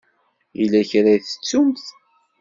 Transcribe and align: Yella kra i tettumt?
Yella 0.59 0.81
kra 0.89 1.09
i 1.15 1.19
tettumt? 1.25 1.85